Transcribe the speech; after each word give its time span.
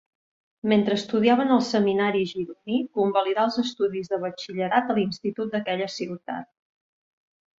Mentre 0.71 0.95
estudiava 0.99 1.43
en 1.43 1.51
el 1.55 1.59
Seminari 1.65 2.23
gironí, 2.29 2.79
convalidà 2.99 3.43
els 3.49 3.59
estudis 3.65 4.09
de 4.13 4.19
batxillerat 4.23 4.89
a 4.89 4.95
l'Institut 5.01 5.53
d'aquella 5.57 5.91
ciutat. 5.97 6.51